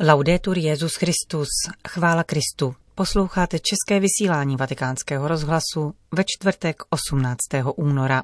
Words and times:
Laudetur 0.00 0.58
Jezus 0.58 0.94
Christus, 0.94 1.48
chvála 1.88 2.24
Kristu. 2.24 2.74
Posloucháte 2.94 3.58
české 3.58 4.00
vysílání 4.00 4.56
Vatikánského 4.56 5.28
rozhlasu 5.28 5.94
ve 6.12 6.24
čtvrtek 6.26 6.76
18. 6.90 7.38
února. 7.76 8.22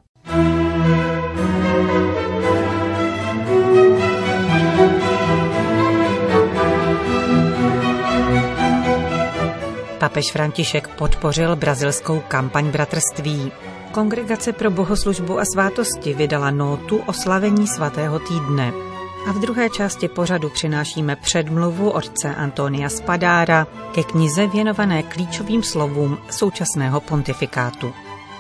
Papež 9.99 10.33
František 10.33 10.89
podpořil 10.89 11.57
brazilskou 11.57 12.21
kampaň 12.29 12.71
bratrství. 12.71 13.53
Kongregace 13.93 14.53
pro 14.53 14.71
bohoslužbu 14.71 15.39
a 15.39 15.45
svátosti 15.55 16.15
vydala 16.15 16.51
nótu 16.51 16.99
o 17.07 17.13
slavení 17.13 17.67
svatého 17.67 18.19
týdne. 18.19 18.94
A 19.27 19.33
v 19.33 19.39
druhé 19.39 19.71
části 19.71 20.09
pořadu 20.09 20.51
přinášíme 20.51 21.17
předmluvu 21.17 21.91
otce 21.91 22.35
Antonia 22.35 22.89
Spadára 22.89 23.67
ke 23.95 24.03
knize 24.03 24.47
věnované 24.47 25.03
klíčovým 25.03 25.63
slovům 25.63 26.19
současného 26.31 27.01
pontifikátu. 27.01 27.93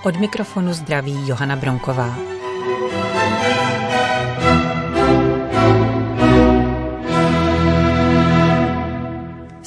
Od 0.04 0.16
mikrofonu 0.16 0.72
zdraví 0.72 1.28
Johana 1.28 1.56
Bronková. 1.56 2.16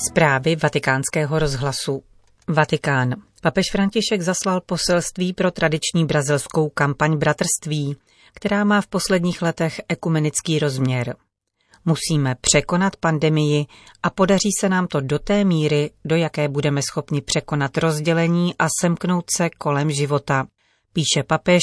Zprávy 0.09 0.55
vatikánského 0.55 1.39
rozhlasu. 1.39 2.03
Vatikán. 2.47 3.15
Papež 3.41 3.65
František 3.71 4.21
zaslal 4.21 4.61
poselství 4.61 5.33
pro 5.33 5.51
tradiční 5.51 6.05
brazilskou 6.05 6.69
kampaň 6.69 7.17
bratrství, 7.17 7.97
která 8.37 8.63
má 8.63 8.81
v 8.81 8.87
posledních 8.87 9.41
letech 9.41 9.81
ekumenický 9.89 10.59
rozměr. 10.59 11.15
Musíme 11.85 12.35
překonat 12.41 12.95
pandemii 12.95 13.65
a 14.03 14.09
podaří 14.09 14.49
se 14.59 14.69
nám 14.69 14.87
to 14.87 15.01
do 15.01 15.19
té 15.19 15.43
míry, 15.43 15.91
do 16.05 16.15
jaké 16.15 16.47
budeme 16.47 16.81
schopni 16.81 17.21
překonat 17.21 17.77
rozdělení 17.77 18.55
a 18.59 18.67
semknout 18.81 19.25
se 19.35 19.49
kolem 19.49 19.91
života, 19.91 20.47
píše 20.93 21.23
papež 21.27 21.61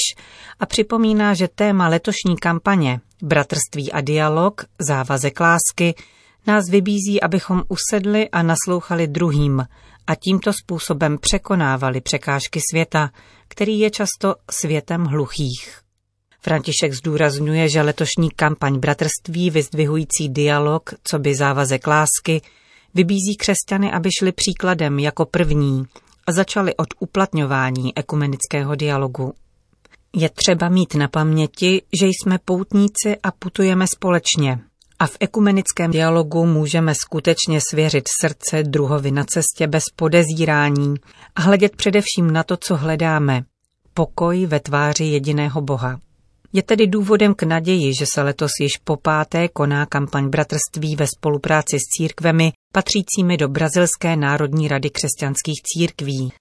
a 0.59 0.65
připomíná, 0.65 1.33
že 1.33 1.47
téma 1.47 1.87
letošní 1.87 2.35
kampaně 2.41 2.99
Bratrství 3.23 3.91
a 3.91 4.01
dialog, 4.01 4.65
závazek 4.87 5.39
lásky, 5.39 5.95
nás 6.47 6.69
vybízí, 6.69 7.21
abychom 7.21 7.63
usedli 7.67 8.29
a 8.29 8.43
naslouchali 8.43 9.07
druhým 9.07 9.65
a 10.07 10.15
tímto 10.15 10.53
způsobem 10.53 11.17
překonávali 11.17 12.01
překážky 12.01 12.59
světa, 12.71 13.09
který 13.47 13.79
je 13.79 13.91
často 13.91 14.35
světem 14.51 15.05
hluchých. 15.05 15.84
František 16.45 16.93
zdůrazňuje, 16.93 17.69
že 17.69 17.81
letošní 17.81 18.29
kampaň 18.35 18.79
bratrství 18.79 19.49
vyzdvihující 19.49 20.29
dialog, 20.29 20.89
co 21.03 21.19
by 21.19 21.35
závazek 21.35 21.87
lásky, 21.87 22.41
vybízí 22.93 23.35
křesťany, 23.39 23.91
aby 23.91 24.09
šli 24.19 24.31
příkladem 24.31 24.99
jako 24.99 25.25
první 25.25 25.83
a 26.27 26.31
začali 26.31 26.75
od 26.75 26.87
uplatňování 26.99 27.97
ekumenického 27.97 28.75
dialogu. 28.75 29.33
Je 30.15 30.29
třeba 30.29 30.69
mít 30.69 30.95
na 30.95 31.07
paměti, 31.07 31.81
že 31.99 32.07
jsme 32.07 32.39
poutníci 32.45 33.17
a 33.23 33.31
putujeme 33.31 33.85
společně, 33.95 34.59
a 34.99 35.07
v 35.07 35.17
ekumenickém 35.19 35.91
dialogu 35.91 36.45
můžeme 36.45 36.95
skutečně 36.95 37.59
svěřit 37.71 38.03
srdce 38.21 38.63
druhovi 38.63 39.11
na 39.11 39.23
cestě 39.23 39.67
bez 39.67 39.83
podezírání 39.95 40.95
a 41.35 41.41
hledět 41.41 41.75
především 41.75 42.31
na 42.31 42.43
to, 42.43 42.57
co 42.57 42.75
hledáme. 42.75 43.43
Pokoj 43.93 44.45
ve 44.45 44.59
tváři 44.59 45.03
jediného 45.03 45.61
Boha. 45.61 46.04
Je 46.55 46.63
tedy 46.63 46.87
důvodem 46.87 47.33
k 47.33 47.43
naději, 47.43 47.93
že 47.99 48.05
se 48.13 48.21
letos 48.21 48.51
již 48.61 48.77
po 48.83 48.97
páté 48.97 49.47
koná 49.47 49.85
kampaň 49.85 50.29
bratrství 50.29 50.95
ve 50.95 51.07
spolupráci 51.07 51.79
s 51.79 51.83
církvemi 51.97 52.51
patřícími 52.73 53.37
do 53.37 53.47
Brazilské 53.47 54.15
národní 54.15 54.67
rady 54.67 54.89
křesťanských 54.89 55.61
církví. 55.63 56.33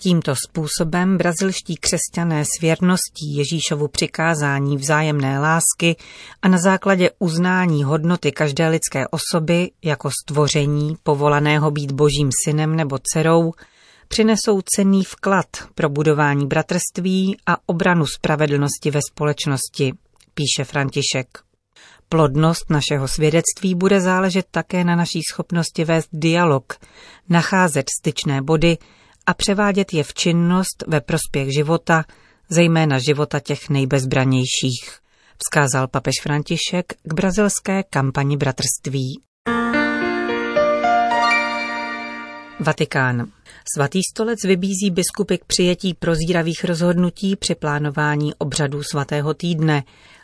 Tímto 0.00 0.34
způsobem 0.48 1.18
brazilští 1.18 1.76
křesťané 1.76 2.44
s 2.44 2.60
věrností 2.60 3.36
Ježíšovu 3.36 3.88
přikázání 3.88 4.76
vzájemné 4.76 5.38
lásky 5.38 5.96
a 6.42 6.48
na 6.48 6.58
základě 6.58 7.10
uznání 7.18 7.84
hodnoty 7.84 8.32
každé 8.32 8.68
lidské 8.68 9.08
osoby 9.08 9.70
jako 9.84 10.10
stvoření 10.10 10.96
povolaného 11.02 11.70
být 11.70 11.92
božím 11.92 12.30
synem 12.44 12.76
nebo 12.76 12.98
dcerou, 13.02 13.52
přinesou 14.12 14.60
cenný 14.76 15.04
vklad 15.04 15.46
pro 15.74 15.88
budování 15.88 16.46
bratrství 16.46 17.36
a 17.46 17.56
obranu 17.66 18.06
spravedlnosti 18.06 18.90
ve 18.90 19.00
společnosti, 19.10 19.92
píše 20.34 20.64
František. 20.64 21.38
Plodnost 22.08 22.70
našeho 22.70 23.08
svědectví 23.08 23.74
bude 23.74 24.00
záležet 24.00 24.46
také 24.50 24.84
na 24.84 24.96
naší 24.96 25.20
schopnosti 25.32 25.84
vést 25.84 26.08
dialog, 26.12 26.78
nacházet 27.28 27.86
styčné 28.00 28.42
body 28.42 28.78
a 29.26 29.34
převádět 29.34 29.92
je 29.92 30.04
v 30.04 30.14
činnost 30.14 30.84
ve 30.86 31.00
prospěch 31.00 31.48
života, 31.54 32.04
zejména 32.48 32.98
života 32.98 33.40
těch 33.40 33.68
nejbezbranějších, 33.68 34.98
vzkázal 35.38 35.88
papež 35.88 36.14
František 36.22 36.92
k 37.02 37.14
brazilské 37.14 37.82
kampani 37.82 38.36
bratrství. 38.36 39.22
Vatikán. 42.62 43.26
Svatý 43.76 44.00
stolec 44.12 44.44
vybízí 44.44 44.90
biskupy 44.90 45.38
k 45.38 45.44
přijetí 45.44 45.94
prozíravých 45.94 46.64
rozhodnutí 46.64 47.36
při 47.36 47.54
plánování 47.54 48.34
obřadů 48.34 48.82
svatého 48.82 49.34
týdne, 49.34 49.82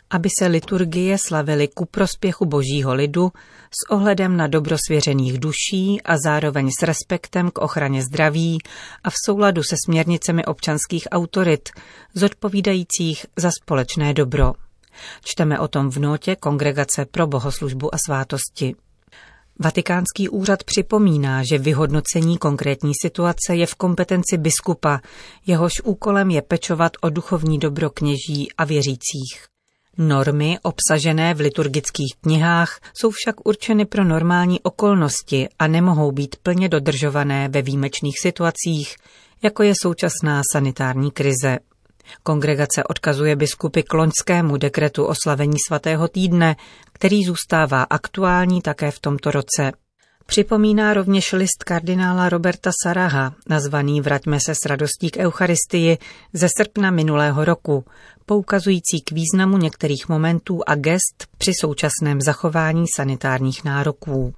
aby 0.09 0.29
se 0.39 0.47
liturgie 0.47 1.17
slavily 1.17 1.67
ku 1.67 1.85
prospěchu 1.85 2.45
božího 2.45 2.93
lidu 2.93 3.31
s 3.71 3.89
ohledem 3.89 4.37
na 4.37 4.47
dobro 4.47 4.75
svěřených 4.87 5.39
duší 5.39 6.01
a 6.01 6.17
zároveň 6.17 6.69
s 6.79 6.83
respektem 6.83 7.51
k 7.51 7.57
ochraně 7.57 8.03
zdraví 8.03 8.57
a 9.03 9.09
v 9.09 9.13
souladu 9.25 9.63
se 9.63 9.75
směrnicemi 9.85 10.45
občanských 10.45 11.07
autorit, 11.11 11.69
zodpovídajících 12.13 13.25
za 13.35 13.51
společné 13.63 14.13
dobro. 14.13 14.53
Čteme 15.23 15.59
o 15.59 15.67
tom 15.67 15.89
v 15.89 15.97
notě 15.97 16.35
Kongregace 16.35 17.05
pro 17.05 17.27
bohoslužbu 17.27 17.95
a 17.95 17.97
svátosti. 18.05 18.75
Vatikánský 19.61 20.29
úřad 20.29 20.63
připomíná, 20.63 21.43
že 21.43 21.57
vyhodnocení 21.57 22.37
konkrétní 22.37 22.91
situace 23.01 23.55
je 23.55 23.65
v 23.65 23.75
kompetenci 23.75 24.37
biskupa, 24.37 24.99
jehož 25.45 25.71
úkolem 25.83 26.29
je 26.29 26.41
pečovat 26.41 26.91
o 27.01 27.09
duchovní 27.09 27.59
dobro 27.59 27.89
kněží 27.89 28.47
a 28.57 28.65
věřících. 28.65 29.47
Normy 29.97 30.59
obsažené 30.61 31.33
v 31.33 31.39
liturgických 31.39 32.15
knihách 32.21 32.79
jsou 32.93 33.09
však 33.09 33.47
určeny 33.47 33.85
pro 33.85 34.03
normální 34.03 34.61
okolnosti 34.61 35.47
a 35.59 35.67
nemohou 35.67 36.11
být 36.11 36.35
plně 36.43 36.69
dodržované 36.69 37.47
ve 37.49 37.61
výjimečných 37.61 38.19
situacích, 38.19 38.95
jako 39.41 39.63
je 39.63 39.73
současná 39.81 40.41
sanitární 40.51 41.11
krize. 41.11 41.59
Kongregace 42.23 42.83
odkazuje 42.83 43.35
biskupy 43.35 43.81
k 43.83 43.93
loňskému 43.93 44.57
dekretu 44.57 45.05
o 45.05 45.13
slavení 45.23 45.57
svatého 45.67 46.07
týdne, 46.07 46.55
který 46.93 47.23
zůstává 47.23 47.83
aktuální 47.83 48.61
také 48.61 48.91
v 48.91 48.99
tomto 48.99 49.31
roce. 49.31 49.71
Připomíná 50.25 50.93
rovněž 50.93 51.31
list 51.31 51.63
kardinála 51.63 52.29
Roberta 52.29 52.71
Saraha, 52.83 53.33
nazvaný 53.49 54.01
Vraťme 54.01 54.39
se 54.39 54.55
s 54.55 54.65
radostí 54.65 55.09
k 55.09 55.17
Eucharistii 55.17 55.97
ze 56.33 56.47
srpna 56.57 56.91
minulého 56.91 57.45
roku, 57.45 57.85
poukazující 58.25 59.01
k 59.01 59.11
významu 59.11 59.57
některých 59.57 60.09
momentů 60.09 60.59
a 60.67 60.75
gest 60.75 61.27
při 61.37 61.51
současném 61.61 62.21
zachování 62.21 62.85
sanitárních 62.95 63.63
nároků. 63.63 64.33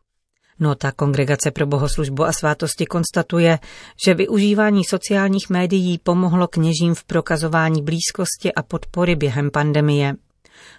Nota 0.62 0.92
Kongregace 0.92 1.52
pro 1.52 1.66
bohoslužbu 1.66 2.24
a 2.24 2.32
svátosti 2.32 2.86
konstatuje, 2.86 3.60
že 4.06 4.14
využívání 4.14 4.84
sociálních 4.84 5.50
médií 5.50 5.98
pomohlo 5.98 6.48
kněžím 6.48 6.96
v 6.96 7.04
prokazování 7.04 7.82
blízkosti 7.82 8.54
a 8.54 8.64
podpory 8.64 9.16
během 9.16 9.52
pandemie. 9.52 10.14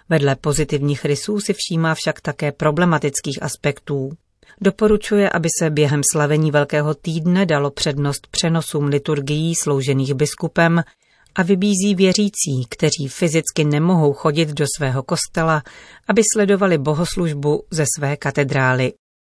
Vedle 0.09 0.35
pozitivních 0.35 1.05
rysů 1.05 1.39
si 1.39 1.53
všímá 1.53 1.95
však 1.95 2.21
také 2.21 2.51
problematických 2.51 3.43
aspektů. 3.43 4.09
Doporučuje, 4.61 5.29
aby 5.29 5.49
se 5.59 5.69
během 5.69 6.01
slavení 6.11 6.51
Velkého 6.51 6.93
týdne 6.93 7.45
dalo 7.45 7.71
přednost 7.71 8.27
přenosům 8.27 8.85
liturgií 8.85 9.55
sloužených 9.55 10.13
biskupem 10.13 10.83
a 11.35 11.43
vybízí 11.43 11.95
věřící, 11.95 12.65
kteří 12.69 13.07
fyzicky 13.07 13.63
nemohou 13.63 14.13
chodit 14.13 14.49
do 14.49 14.65
svého 14.77 15.03
kostela, 15.03 15.63
aby 16.07 16.21
sledovali 16.33 16.77
bohoslužbu 16.77 17.63
ze 17.71 17.85
své 17.97 18.17
katedrály. 18.17 18.93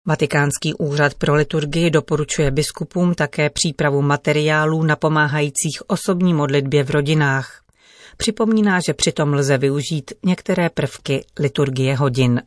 Vatikánský 0.06 0.74
úřad 0.74 1.14
pro 1.14 1.34
liturgii 1.34 1.90
doporučuje 1.90 2.50
biskupům 2.50 3.14
také 3.14 3.50
přípravu 3.50 4.02
materiálů 4.02 4.82
napomáhajících 4.82 5.82
osobní 5.86 6.34
modlitbě 6.34 6.84
v 6.84 6.90
rodinách. 6.90 7.60
Připomíná, 8.16 8.80
že 8.86 8.94
přitom 8.94 9.34
lze 9.34 9.58
využít 9.58 10.12
některé 10.24 10.70
prvky 10.70 11.24
liturgie 11.38 11.96
hodin. 11.96 12.42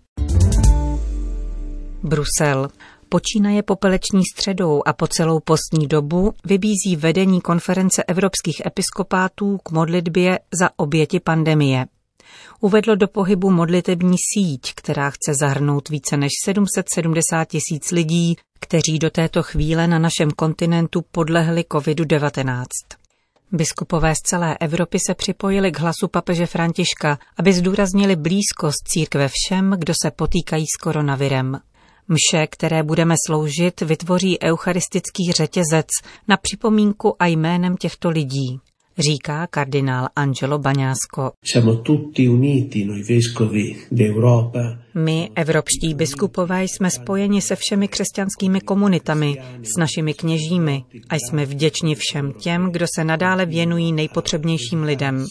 Brusel. 2.03 2.69
Počínaje 3.09 3.63
popeleční 3.63 4.21
středou 4.33 4.81
a 4.85 4.93
po 4.93 5.07
celou 5.07 5.39
postní 5.39 5.87
dobu 5.87 6.33
vybízí 6.45 6.95
vedení 6.95 7.41
konference 7.41 8.03
evropských 8.03 8.61
episkopátů 8.65 9.57
k 9.63 9.71
modlitbě 9.71 10.39
za 10.59 10.69
oběti 10.77 11.19
pandemie. 11.19 11.85
Uvedlo 12.59 12.95
do 12.95 13.07
pohybu 13.07 13.51
modlitební 13.51 14.15
síť, 14.33 14.73
která 14.75 15.09
chce 15.09 15.33
zahrnout 15.39 15.89
více 15.89 16.17
než 16.17 16.31
770 16.45 17.45
tisíc 17.45 17.91
lidí, 17.91 18.35
kteří 18.59 18.99
do 18.99 19.09
této 19.09 19.43
chvíle 19.43 19.87
na 19.87 19.99
našem 19.99 20.31
kontinentu 20.31 21.01
podlehli 21.11 21.61
COVID-19. 21.61 22.65
Biskupové 23.51 24.15
z 24.15 24.17
celé 24.17 24.57
Evropy 24.57 24.97
se 25.07 25.13
připojili 25.13 25.71
k 25.71 25.79
hlasu 25.79 26.07
papeže 26.07 26.45
Františka, 26.45 27.19
aby 27.37 27.53
zdůraznili 27.53 28.15
blízkost 28.15 28.87
církve 28.87 29.29
všem, 29.31 29.75
kdo 29.77 29.93
se 30.03 30.11
potýkají 30.11 30.65
s 30.75 30.77
koronavirem. 30.77 31.59
Mše, 32.07 32.47
které 32.47 32.83
budeme 32.83 33.15
sloužit, 33.27 33.81
vytvoří 33.81 34.43
eucharistický 34.43 35.31
řetězec 35.31 35.87
na 36.27 36.37
připomínku 36.37 37.15
a 37.19 37.25
jménem 37.25 37.77
těchto 37.77 38.09
lidí 38.09 38.59
říká 38.99 39.47
kardinál 39.47 40.07
Angelo 40.15 40.59
Baňásko. 40.59 41.31
My, 44.95 45.29
evropští 45.35 45.93
biskupové, 45.93 46.63
jsme 46.63 46.91
spojeni 46.91 47.41
se 47.41 47.55
všemi 47.55 47.87
křesťanskými 47.87 48.61
komunitami, 48.61 49.37
s 49.63 49.79
našimi 49.79 50.13
kněžími 50.13 50.83
a 51.09 51.15
jsme 51.15 51.45
vděční 51.45 51.95
všem 51.95 52.33
těm, 52.33 52.71
kdo 52.71 52.85
se 52.95 53.03
nadále 53.03 53.45
věnují 53.45 53.93
nejpotřebnějším 53.93 54.83
lidem. 54.83 55.25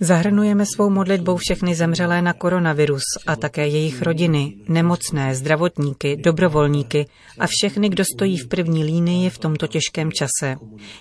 Zahrnujeme 0.00 0.64
svou 0.66 0.90
modlitbou 0.90 1.36
všechny 1.36 1.74
zemřelé 1.74 2.22
na 2.22 2.32
koronavirus 2.32 3.02
a 3.26 3.36
také 3.36 3.68
jejich 3.68 4.02
rodiny, 4.02 4.54
nemocné, 4.68 5.34
zdravotníky, 5.34 6.16
dobrovolníky 6.16 7.06
a 7.38 7.46
všechny, 7.46 7.88
kdo 7.88 8.04
stojí 8.04 8.36
v 8.36 8.48
první 8.48 8.84
línii 8.84 9.30
v 9.30 9.38
tomto 9.38 9.66
těžkém 9.66 10.12
čase. 10.12 10.56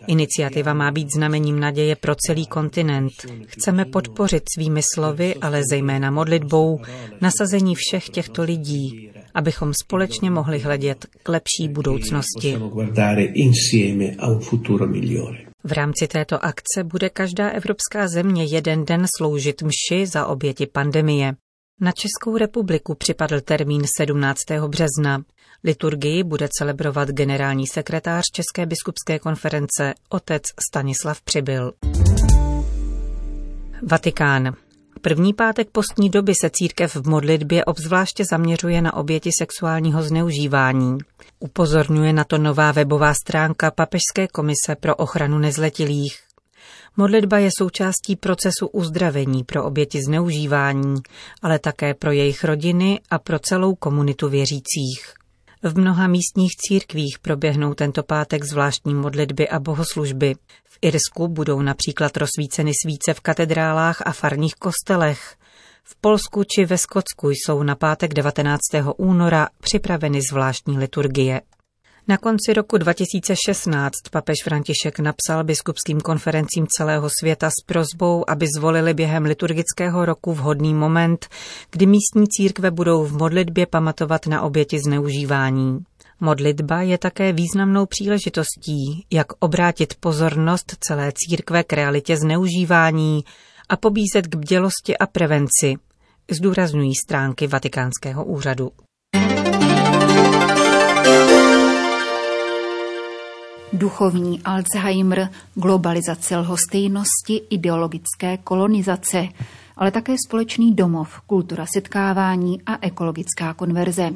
Iniciativa 0.08 0.74
má 0.74 0.92
být 0.92 1.14
znamením 1.14 1.60
naděje 1.60 1.96
pro 1.96 2.16
celý 2.16 2.48
kontinent. 2.48 3.14
Chceme 3.48 3.86
podpořit 3.86 4.44
svými 4.56 4.82
slovy, 4.94 5.36
ale 5.36 5.62
zejména 5.70 6.12
modlitbou, 6.12 6.80
nasazení 7.22 7.76
všech 7.76 8.10
těchto 8.10 8.44
lidí, 8.44 9.12
abychom 9.34 9.72
společně 9.84 10.32
mohli 10.32 10.60
hledět 10.60 11.06
k 11.24 11.30
lepší 11.30 11.68
budoucnosti. 11.68 12.58
V 15.64 15.72
rámci 15.72 16.08
této 16.08 16.46
akce 16.46 16.84
bude 16.84 17.10
každá 17.10 17.50
evropská 17.50 18.08
země 18.08 18.46
jeden 18.46 18.86
den 18.86 19.06
sloužit 19.18 19.62
mši 19.62 20.08
za 20.08 20.26
oběti 20.28 20.68
pandemie. 20.68 21.36
Na 21.82 21.92
Českou 21.92 22.38
republiku 22.38 22.96
připadl 22.96 23.42
termín 23.42 23.84
17. 23.98 24.38
března. 24.68 25.24
Liturgii 25.64 26.24
bude 26.24 26.50
celebrovat 26.58 27.10
generální 27.10 27.68
sekretář 27.68 28.24
České 28.34 28.66
biskupské 28.66 29.20
konference 29.20 29.94
otec 30.10 30.44
Stanislav 30.70 31.22
Přibyl. 31.22 31.74
Vatikán. 33.88 34.56
První 35.06 35.34
pátek 35.34 35.70
postní 35.72 36.10
doby 36.10 36.34
se 36.42 36.50
církev 36.50 36.96
v 36.96 37.10
modlitbě 37.10 37.66
obzvláště 37.66 38.26
zaměřuje 38.26 38.82
na 38.82 38.94
oběti 38.94 39.30
sexuálního 39.38 40.04
zneužívání. 40.04 40.98
Upozorňuje 41.40 42.14
na 42.14 42.24
to 42.24 42.38
nová 42.38 42.72
webová 42.72 43.14
stránka 43.14 43.72
Papežské 43.72 44.28
komise 44.28 44.76
pro 44.80 44.96
ochranu 44.96 45.38
nezletilých. 45.38 46.20
Modlitba 46.98 47.38
je 47.38 47.50
součástí 47.58 48.16
procesu 48.16 48.68
uzdravení 48.68 49.44
pro 49.44 49.64
oběti 49.64 50.00
zneužívání, 50.08 50.96
ale 51.42 51.60
také 51.60 51.94
pro 51.94 52.12
jejich 52.12 52.44
rodiny 52.44 53.00
a 53.12 53.20
pro 53.20 53.40
celou 53.40 53.76
komunitu 53.76 54.30
věřících. 54.30 55.23
V 55.66 55.78
mnoha 55.78 56.08
místních 56.08 56.52
církvích 56.56 57.20
proběhnou 57.22 57.74
tento 57.74 58.04
pátek 58.04 58.44
zvláštní 58.44 58.94
modlitby 58.94 59.50
a 59.50 59.60
bohoslužby. 59.60 60.36
V 60.66 60.78
Irsku 60.82 61.28
budou 61.28 61.62
například 61.62 62.18
rozsvíceny 62.18 62.72
svíce 62.84 63.14
v 63.14 63.20
katedrálách 63.20 64.02
a 64.06 64.12
farních 64.12 64.56
kostelech. 64.56 65.36
V 65.84 65.96
Polsku 65.96 66.44
či 66.44 66.66
ve 66.66 66.78
Skotsku 66.78 67.30
jsou 67.30 67.64
na 67.64 67.76
pátek 67.76 68.14
19. 68.14 68.60
února 68.98 69.48
připraveny 69.60 70.20
zvláštní 70.32 70.78
liturgie. 70.78 71.42
Na 72.08 72.18
konci 72.18 72.54
roku 72.54 72.78
2016 72.78 73.92
papež 74.12 74.36
František 74.44 75.00
napsal 75.00 75.44
biskupským 75.44 76.02
konferencím 76.02 76.68
celého 76.78 77.10
světa 77.20 77.50
s 77.50 77.66
prozbou, 77.66 78.30
aby 78.30 78.48
zvolili 78.58 78.94
během 78.94 79.24
liturgického 79.24 80.06
roku 80.06 80.34
vhodný 80.34 80.74
moment, 80.74 81.28
kdy 81.72 81.86
místní 81.86 82.28
církve 82.28 82.72
budou 82.72 83.04
v 83.04 83.18
modlitbě 83.18 83.66
pamatovat 83.66 84.28
na 84.28 84.42
oběti 84.42 84.80
zneužívání. 84.80 85.80
Modlitba 86.20 86.82
je 86.82 86.98
také 86.98 87.34
významnou 87.34 87.86
příležitostí, 87.86 89.06
jak 89.12 89.28
obrátit 89.40 89.94
pozornost 90.00 90.76
celé 90.80 91.12
církve 91.16 91.64
k 91.64 91.74
realitě 91.74 92.18
zneužívání 92.18 93.24
a 93.70 93.78
pobízet 93.78 94.28
k 94.28 94.36
bdělosti 94.36 94.98
a 94.98 95.08
prevenci, 95.08 95.76
zdůrazňují 96.32 96.92
stránky 97.08 97.48
Vatikánského 97.48 98.26
úřadu. 98.26 98.72
Duchovní 103.74 104.42
Alzheimer, 104.42 105.30
globalizace 105.56 106.38
lhostejnosti, 106.38 107.42
ideologické 107.50 108.38
kolonizace, 108.38 109.28
ale 109.78 109.92
také 109.92 110.16
společný 110.28 110.74
domov, 110.74 111.22
kultura 111.28 111.66
setkávání 111.66 112.62
a 112.66 112.78
ekologická 112.82 113.54
konverze. 113.54 114.12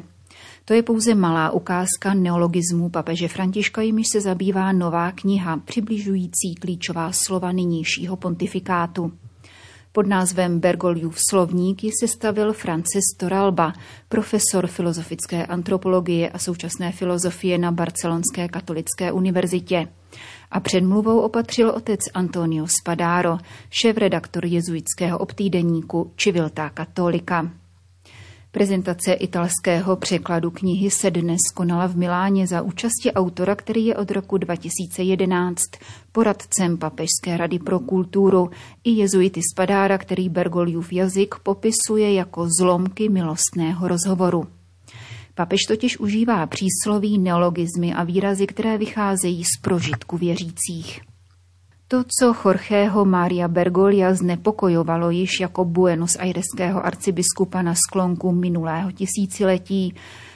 To 0.64 0.74
je 0.74 0.82
pouze 0.82 1.14
malá 1.14 1.50
ukázka 1.50 2.14
neologismu 2.14 2.88
papeže 2.88 3.28
Františka, 3.28 3.82
jimiž 3.82 4.06
se 4.12 4.20
zabývá 4.20 4.72
nová 4.72 5.12
kniha, 5.12 5.56
přibližující 5.56 6.54
klíčová 6.60 7.12
slova 7.12 7.52
nynějšího 7.52 8.16
pontifikátu. 8.16 9.12
Pod 9.92 10.06
názvem 10.06 10.60
Bergoliův 10.60 11.16
slovník 11.28 11.84
ji 11.84 11.90
sestavil 12.00 12.52
Francis 12.52 13.04
Toralba, 13.16 13.72
profesor 14.08 14.66
filozofické 14.66 15.46
antropologie 15.46 16.30
a 16.30 16.38
současné 16.38 16.92
filozofie 16.92 17.58
na 17.58 17.72
Barcelonské 17.72 18.48
katolické 18.48 19.12
univerzitě. 19.12 19.88
A 20.50 20.60
předmluvou 20.60 21.20
opatřil 21.20 21.70
otec 21.70 22.00
Antonio 22.14 22.66
Spadaro, 22.80 23.38
šéf-redaktor 23.70 24.46
jezuitského 24.46 25.18
obtýdeníku 25.18 26.12
Civiltà 26.16 26.70
Katolika. 26.70 27.50
Prezentace 28.50 29.12
italského 29.12 29.96
překladu 29.96 30.50
knihy 30.50 30.90
se 30.90 31.10
dnes 31.10 31.40
konala 31.54 31.86
v 31.86 31.96
Miláně 31.96 32.46
za 32.46 32.62
účasti 32.62 33.12
autora, 33.12 33.54
který 33.54 33.86
je 33.86 33.96
od 33.96 34.10
roku 34.10 34.38
2011 34.38 35.62
poradcem 36.12 36.78
Papežské 36.78 37.36
rady 37.36 37.58
pro 37.58 37.78
kulturu 37.80 38.50
i 38.84 38.90
jezuity 38.90 39.40
Spadára, 39.52 39.98
který 39.98 40.28
Bergoliův 40.28 40.92
jazyk 40.92 41.34
popisuje 41.42 42.14
jako 42.14 42.48
zlomky 42.58 43.08
milostného 43.08 43.88
rozhovoru. 43.88 44.46
Papež 45.34 45.60
totiž 45.68 45.98
užívá 45.98 46.46
přísloví, 46.46 47.18
neologizmy 47.18 47.94
a 47.94 48.04
výrazy, 48.04 48.46
které 48.46 48.78
vycházejí 48.78 49.44
z 49.44 49.60
prožitku 49.62 50.16
věřících. 50.16 51.00
To, 51.90 52.04
co 52.20 52.34
Jorgeho 52.44 53.04
Maria 53.04 53.48
Bergolia 53.48 54.14
znepokojovalo 54.14 55.10
již 55.10 55.40
jako 55.40 55.64
Buenos 55.64 56.16
Aireského 56.16 56.86
arcibiskupa 56.86 57.62
na 57.62 57.74
sklonku 57.74 58.32
minulého 58.32 58.92
tisíciletí, 58.92 59.94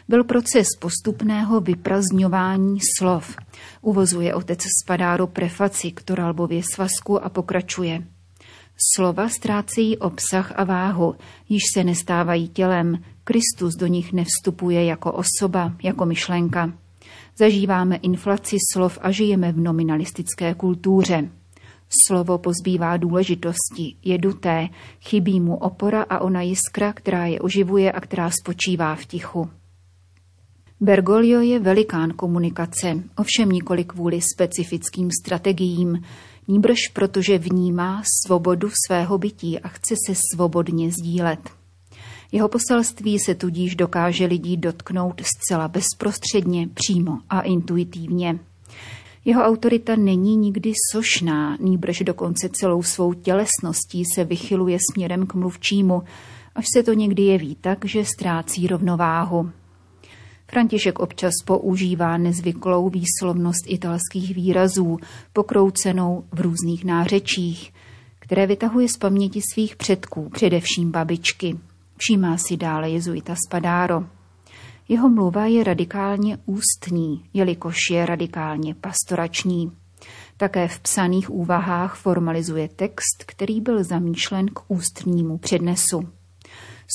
byl 0.09 0.25
proces 0.25 0.66
postupného 0.80 1.61
vyprazňování 1.61 2.78
slov. 2.99 3.37
Uvozuje 3.80 4.35
otec 4.35 4.61
Spadáro 4.82 5.26
prefaci 5.26 5.90
k 5.90 6.02
Toralbově 6.02 6.62
svazku 6.75 7.25
a 7.25 7.28
pokračuje. 7.28 8.06
Slova 8.97 9.28
ztrácejí 9.28 9.99
obsah 9.99 10.52
a 10.56 10.64
váhu, 10.64 11.14
již 11.49 11.62
se 11.75 11.85
nestávají 11.85 12.49
tělem, 12.49 12.99
Kristus 13.25 13.75
do 13.75 13.87
nich 13.87 14.12
nevstupuje 14.12 14.85
jako 14.85 15.12
osoba, 15.12 15.73
jako 15.82 16.06
myšlenka. 16.06 16.73
Zažíváme 17.37 17.97
inflaci 17.97 18.56
slov 18.73 18.99
a 19.02 19.11
žijeme 19.11 19.52
v 19.52 19.61
nominalistické 19.61 20.54
kultuře. 20.54 21.28
Slovo 22.07 22.39
pozbývá 22.39 22.97
důležitosti, 22.97 23.97
je 24.05 24.19
duté, 24.19 24.69
chybí 25.01 25.41
mu 25.41 25.57
opora 25.57 26.03
a 26.03 26.19
ona 26.19 26.43
jiskra, 26.43 26.93
která 26.93 27.27
je 27.27 27.41
oživuje 27.41 27.93
a 27.93 28.01
která 28.01 28.31
spočívá 28.31 28.95
v 28.95 29.07
tichu. 29.07 29.51
Bergoglio 30.81 31.41
je 31.41 31.59
velikán 31.59 32.11
komunikace, 32.11 33.03
ovšem 33.17 33.49
nikoli 33.49 33.85
kvůli 33.85 34.21
specifickým 34.35 35.09
strategiím, 35.23 36.03
níbrž 36.49 36.79
protože 36.93 37.39
vnímá 37.39 38.03
svobodu 38.27 38.71
svého 38.87 39.19
bytí 39.19 39.61
a 39.61 39.69
chce 39.69 39.95
se 40.07 40.15
svobodně 40.35 40.91
sdílet. 40.91 41.51
Jeho 42.33 42.49
poselství 42.49 43.19
se 43.19 43.35
tudíž 43.35 43.77
dokáže 43.77 44.27
lidí 44.27 44.57
dotknout 44.57 45.23
zcela 45.25 45.69
bezprostředně, 45.69 46.69
přímo 46.69 47.19
a 47.31 47.41
intuitivně. 47.41 48.39
Jeho 49.25 49.43
autorita 49.43 49.97
není 49.97 50.37
nikdy 50.37 50.73
sošná, 50.93 51.57
nýbrž 51.61 52.00
dokonce 52.00 52.49
celou 52.49 52.83
svou 52.83 53.12
tělesností 53.12 54.02
se 54.14 54.25
vychyluje 54.25 54.79
směrem 54.93 55.26
k 55.26 55.35
mluvčímu, 55.35 56.02
až 56.55 56.64
se 56.76 56.83
to 56.83 56.93
někdy 56.93 57.23
jeví 57.23 57.57
tak, 57.61 57.85
že 57.85 58.05
ztrácí 58.05 58.67
rovnováhu. 58.67 59.50
František 60.50 60.99
občas 60.99 61.33
používá 61.45 62.17
nezvyklou 62.17 62.88
výslovnost 62.88 63.64
italských 63.67 64.35
výrazů, 64.35 64.99
pokroucenou 65.33 66.25
v 66.33 66.41
různých 66.41 66.85
nářečích, 66.85 67.73
které 68.19 68.47
vytahuje 68.47 68.88
z 68.88 68.97
paměti 68.97 69.41
svých 69.52 69.76
předků, 69.76 70.29
především 70.29 70.91
babičky. 70.91 71.59
Všímá 71.97 72.37
si 72.37 72.57
dále 72.57 72.91
jezuita 72.91 73.35
Spadáro. 73.47 74.05
Jeho 74.93 75.09
mluva 75.09 75.47
je 75.47 75.65
radikálně 75.65 76.39
ústní, 76.47 77.25
jelikož 77.35 77.77
je 77.91 78.07
radikálně 78.07 78.75
pastorační. 78.75 79.73
Také 80.37 80.69
v 80.69 80.81
psaných 80.81 81.31
úvahách 81.31 81.97
formalizuje 81.97 82.69
text, 82.69 83.25
který 83.27 83.61
byl 83.61 83.85
zamýšlen 83.85 84.47
k 84.49 84.61
ústnímu 84.69 85.39
přednesu. 85.39 86.09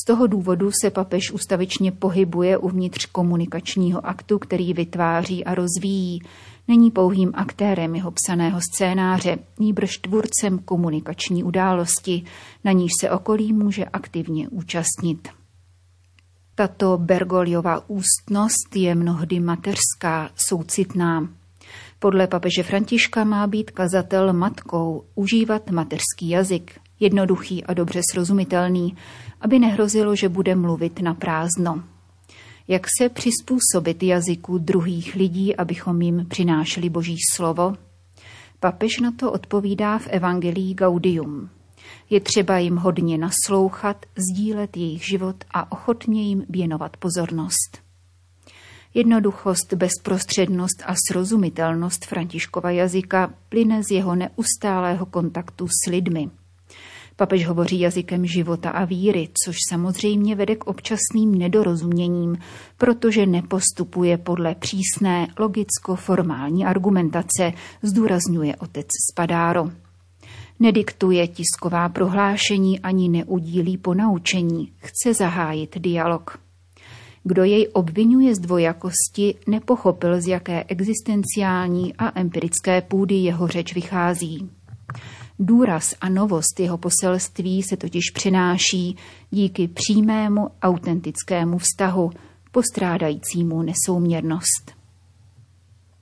Z 0.02 0.06
toho 0.06 0.28
důvodu 0.28 0.72
se 0.82 0.90
papež 0.90 1.32
ustavičně 1.32 1.92
pohybuje 1.92 2.58
uvnitř 2.58 3.06
komunikačního 3.06 4.06
aktu, 4.06 4.40
který 4.40 4.74
vytváří 4.74 5.46
a 5.46 5.56
rozvíjí. 5.56 6.22
Není 6.68 6.92
pouhým 6.92 7.32
aktérem 7.34 7.96
jeho 7.96 8.12
psaného 8.12 8.60
scénáře, 8.62 9.38
nýbrž 9.60 9.98
tvůrcem 9.98 10.60
komunikační 10.60 11.44
události, 11.44 12.24
na 12.64 12.72
níž 12.72 12.92
se 13.00 13.12
okolí 13.12 13.54
může 13.54 13.86
aktivně 13.86 14.50
účastnit. 14.50 15.37
Tato 16.60 16.98
Bergoliová 16.98 17.90
ústnost 17.90 18.76
je 18.76 18.96
mnohdy 18.96 19.40
mateřská, 19.40 20.30
soucitná. 20.36 21.30
Podle 22.00 22.28
papeže 22.28 22.64
Františka 22.64 23.24
má 23.24 23.48
být 23.48 23.72
kazatel 23.72 24.34
matkou, 24.34 25.04
užívat 25.16 25.70
mateřský 25.70 26.30
jazyk, 26.30 26.80
jednoduchý 27.00 27.64
a 27.64 27.74
dobře 27.74 28.02
srozumitelný, 28.12 28.96
aby 29.42 29.60
nehrozilo, 29.60 30.16
že 30.16 30.30
bude 30.30 30.56
mluvit 30.56 31.02
na 31.02 31.14
prázdno. 31.14 31.84
Jak 32.68 32.88
se 32.98 33.10
přizpůsobit 33.10 34.04
jazyku 34.04 34.58
druhých 34.58 35.16
lidí, 35.16 35.56
abychom 35.56 36.02
jim 36.02 36.26
přinášeli 36.30 36.90
boží 36.90 37.18
slovo? 37.36 37.76
Papež 38.60 39.00
na 39.00 39.12
to 39.12 39.32
odpovídá 39.32 39.98
v 39.98 40.08
Evangelii 40.08 40.74
Gaudium. 40.74 41.50
Je 42.10 42.20
třeba 42.20 42.58
jim 42.58 42.76
hodně 42.76 43.18
naslouchat, 43.18 44.06
sdílet 44.16 44.78
jejich 44.78 45.08
život 45.08 45.36
a 45.52 45.72
ochotně 45.72 46.24
jim 46.24 46.46
věnovat 46.50 46.98
pozornost. 46.98 47.88
Jednoduchost, 48.94 49.74
bezprostřednost 49.74 50.84
a 50.86 50.96
srozumitelnost 51.08 52.06
Františkova 52.06 52.72
jazyka 52.72 53.34
plyne 53.50 53.84
z 53.84 53.92
jeho 53.92 54.16
neustálého 54.16 55.06
kontaktu 55.06 55.68
s 55.68 55.90
lidmi. 55.90 56.30
Papež 57.16 57.48
hovoří 57.48 57.80
jazykem 57.80 58.26
života 58.26 58.70
a 58.70 58.86
víry, 58.86 59.30
což 59.46 59.56
samozřejmě 59.70 60.36
vede 60.36 60.56
k 60.56 60.68
občasným 60.68 61.36
nedorozuměním, 61.38 62.38
protože 62.78 63.26
nepostupuje 63.26 64.18
podle 64.18 64.56
přísné 64.56 65.28
logicko-formální 65.40 66.66
argumentace, 66.66 67.54
zdůrazňuje 67.82 68.56
otec 68.56 68.88
Spadáro. 69.12 69.87
Nediktuje 70.60 71.28
tisková 71.28 71.90
prohlášení 71.90 72.80
ani 72.80 73.10
neudílí 73.10 73.78
ponaučení, 73.78 74.72
chce 74.78 75.14
zahájit 75.14 75.78
dialog. 75.78 76.40
Kdo 77.24 77.44
jej 77.44 77.68
obvinuje 77.74 78.36
z 78.36 78.40
dvojakosti, 78.40 79.36
nepochopil, 79.48 80.22
z 80.22 80.28
jaké 80.28 80.64
existenciální 80.64 81.94
a 81.98 82.20
empirické 82.20 82.82
půdy 82.82 83.16
jeho 83.16 83.48
řeč 83.48 83.76
vychází. 83.76 84.50
Důraz 85.40 85.96
a 86.02 86.10
novost 86.10 86.60
jeho 86.60 86.78
poselství 86.78 87.64
se 87.64 87.78
totiž 87.78 88.12
přináší 88.14 88.98
díky 89.32 89.68
přímému 89.68 90.50
autentickému 90.62 91.58
vztahu, 91.58 92.12
postrádajícímu 92.52 93.62
nesouměrnost. 93.62 94.77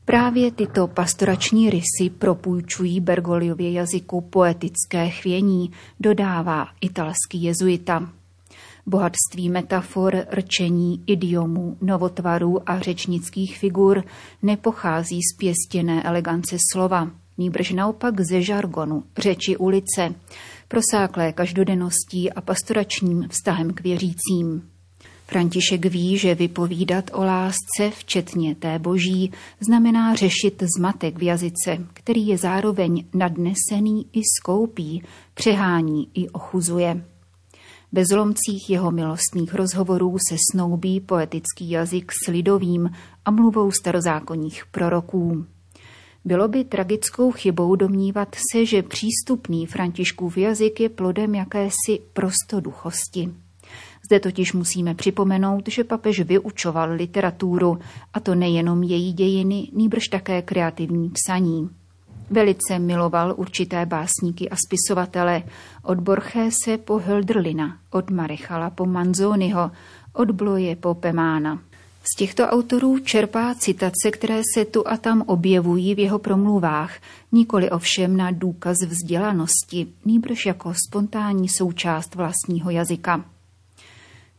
Právě 0.05 0.51
tyto 0.51 0.87
pastorační 0.87 1.69
rysy 1.69 2.09
propůjčují 2.17 2.99
Bergoliově 2.99 3.71
jazyku 3.71 4.21
poetické 4.21 5.09
chvění, 5.09 5.71
dodává 5.99 6.67
italský 6.81 7.43
jezuita. 7.43 8.09
Bohatství 8.85 9.49
metafor, 9.49 10.25
rčení, 10.31 11.03
idiomů, 11.07 11.77
novotvarů 11.81 12.69
a 12.69 12.79
řečnických 12.79 13.57
figur 13.57 14.03
nepochází 14.41 15.19
z 15.21 15.37
pěstěné 15.37 16.03
elegance 16.03 16.57
slova, 16.71 17.11
nýbrž 17.37 17.71
naopak 17.71 18.21
ze 18.21 18.41
žargonu, 18.41 19.03
řeči 19.17 19.57
ulice, 19.57 20.15
prosáklé 20.67 21.33
každodenností 21.33 22.33
a 22.33 22.41
pastoračním 22.41 23.27
vztahem 23.29 23.73
k 23.73 23.81
věřícím. 23.81 24.74
František 25.27 25.85
ví, 25.85 26.17
že 26.17 26.35
vypovídat 26.35 27.11
o 27.13 27.23
lásce, 27.23 27.91
včetně 27.91 28.55
té 28.55 28.79
boží, 28.79 29.31
znamená 29.59 30.15
řešit 30.15 30.63
zmatek 30.77 31.17
v 31.17 31.23
jazyce, 31.23 31.77
který 31.93 32.27
je 32.27 32.37
zároveň 32.37 33.05
nadnesený 33.13 34.05
i 34.13 34.21
skoupí, 34.39 35.03
přehání 35.33 36.07
i 36.13 36.29
ochuzuje. 36.29 37.05
Ve 37.91 38.05
zlomcích 38.05 38.69
jeho 38.69 38.91
milostných 38.91 39.53
rozhovorů 39.53 40.17
se 40.29 40.35
snoubí 40.51 40.99
poetický 40.99 41.69
jazyk 41.69 42.11
s 42.25 42.27
lidovým 42.27 42.89
a 43.25 43.31
mluvou 43.31 43.71
starozákonních 43.71 44.63
proroků. 44.71 45.45
Bylo 46.25 46.47
by 46.47 46.63
tragickou 46.63 47.31
chybou 47.31 47.75
domnívat 47.75 48.35
se, 48.51 48.65
že 48.65 48.83
přístupný 48.83 49.65
Františkův 49.65 50.37
jazyk 50.37 50.79
je 50.79 50.89
plodem 50.89 51.35
jakési 51.35 51.99
prostoduchosti. 52.13 53.44
Zde 54.05 54.19
totiž 54.19 54.53
musíme 54.53 54.95
připomenout, 54.95 55.67
že 55.67 55.83
papež 55.83 56.19
vyučoval 56.19 56.91
literaturu, 56.91 57.79
a 58.13 58.19
to 58.19 58.35
nejenom 58.35 58.83
její 58.83 59.13
dějiny, 59.13 59.69
nýbrž 59.73 60.07
také 60.07 60.41
kreativní 60.41 61.09
psaní. 61.09 61.69
Velice 62.29 62.79
miloval 62.79 63.33
určité 63.37 63.85
básníky 63.85 64.49
a 64.49 64.55
spisovatele, 64.67 65.43
od 65.83 65.99
Borchese 65.99 66.77
po 66.77 66.99
Hölderlina, 66.99 67.77
od 67.91 68.09
Marechala 68.09 68.69
po 68.69 68.85
Manzoniho, 68.85 69.71
od 70.13 70.31
Bloje 70.31 70.75
po 70.75 70.93
Pemána. 70.93 71.59
Z 72.13 72.15
těchto 72.17 72.47
autorů 72.47 72.99
čerpá 72.99 73.55
citace, 73.55 74.11
které 74.11 74.41
se 74.53 74.65
tu 74.65 74.87
a 74.87 74.97
tam 74.97 75.21
objevují 75.21 75.95
v 75.95 75.99
jeho 75.99 76.19
promluvách, 76.19 76.93
nikoli 77.31 77.69
ovšem 77.69 78.17
na 78.17 78.31
důkaz 78.31 78.77
vzdělanosti, 78.87 79.87
nýbrž 80.05 80.45
jako 80.45 80.73
spontánní 80.87 81.49
součást 81.49 82.15
vlastního 82.15 82.69
jazyka. 82.69 83.34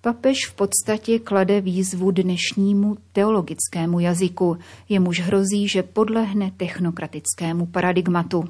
Papež 0.07 0.47
v 0.47 0.55
podstatě 0.55 1.19
klade 1.19 1.61
výzvu 1.61 2.11
dnešnímu 2.11 2.97
teologickému 3.13 4.01
jazyku, 4.01 4.59
jemuž 4.89 5.21
hrozí, 5.21 5.69
že 5.69 5.83
podlehne 5.83 6.51
technokratickému 6.57 7.67
paradigmatu. 7.67 8.45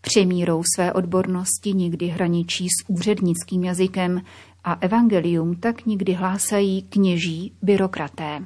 Přemírou 0.00 0.62
své 0.74 0.92
odbornosti 0.92 1.72
nikdy 1.72 2.06
hraničí 2.06 2.68
s 2.68 2.88
úřednickým 2.88 3.64
jazykem 3.64 4.22
a 4.64 4.72
evangelium 4.80 5.56
tak 5.56 5.86
nikdy 5.86 6.12
hlásají 6.12 6.82
kněží 6.82 7.52
byrokraté. 7.62 8.44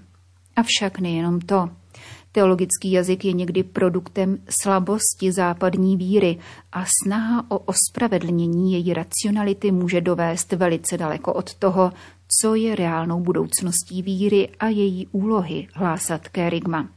Avšak 0.56 0.98
nejenom 0.98 1.40
to. 1.40 1.68
Teologický 2.32 2.92
jazyk 2.92 3.24
je 3.24 3.32
někdy 3.32 3.62
produktem 3.62 4.38
slabosti 4.62 5.32
západní 5.32 5.96
víry 5.96 6.38
a 6.72 6.84
snaha 7.02 7.44
o 7.48 7.58
ospravedlnění 7.58 8.72
její 8.72 8.94
racionality 8.94 9.70
může 9.70 10.00
dovést 10.00 10.52
velice 10.52 10.98
daleko 10.98 11.32
od 11.32 11.54
toho, 11.54 11.92
co 12.40 12.54
je 12.54 12.76
reálnou 12.76 13.20
budoucností 13.20 14.02
víry 14.02 14.48
a 14.60 14.68
její 14.68 15.06
úlohy, 15.06 15.68
hlásat 15.74 16.28
Kerigma. 16.28 16.88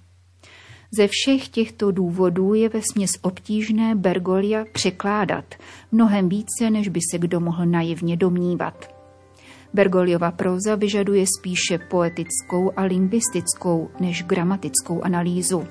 Ze 0.91 1.07
všech 1.07 1.47
těchto 1.47 1.91
důvodů 1.91 2.53
je 2.53 2.69
vesměs 2.69 3.11
obtížné 3.21 3.95
Bergolia 3.95 4.65
překládat, 4.73 5.45
mnohem 5.91 6.29
více, 6.29 6.69
než 6.69 6.87
by 6.87 6.99
se 7.11 7.17
kdo 7.17 7.39
mohl 7.39 7.65
naivně 7.65 8.17
domnívat. 8.17 8.95
Bergoliova 9.73 10.31
proza 10.31 10.75
vyžaduje 10.75 11.25
spíše 11.39 11.77
poetickou 11.77 12.71
a 12.75 12.83
lingvistickou 12.83 13.89
než 13.99 14.23
gramatickou 14.23 15.01
analýzu. 15.01 15.67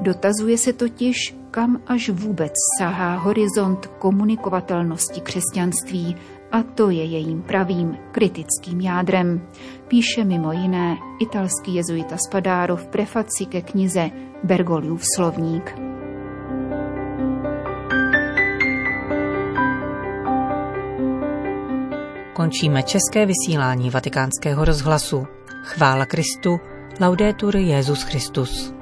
Dotazuje 0.00 0.58
se 0.58 0.72
totiž, 0.72 1.36
kam 1.50 1.82
až 1.86 2.10
vůbec 2.10 2.52
sahá 2.78 3.16
horizont 3.16 3.86
komunikovatelnosti 3.86 5.20
křesťanství 5.20 6.16
a 6.54 6.62
to 6.62 6.90
je 6.90 7.04
jejím 7.04 7.42
pravým 7.42 7.98
kritickým 8.12 8.80
jádrem, 8.80 9.48
píše 9.88 10.24
mimo 10.24 10.52
jiné 10.52 10.96
italský 11.20 11.74
jezuita 11.74 12.16
Spadaro 12.28 12.76
v 12.76 12.86
prefaci 12.86 13.46
ke 13.46 13.62
knize 13.62 14.10
Bergoliův 14.44 15.02
slovník. 15.16 15.74
Končíme 22.32 22.82
české 22.82 23.26
vysílání 23.26 23.90
vatikánského 23.90 24.64
rozhlasu. 24.64 25.26
Chvála 25.62 26.06
Kristu, 26.06 26.60
laudetur 27.00 27.56
Jezus 27.56 28.02
Christus. 28.02 28.73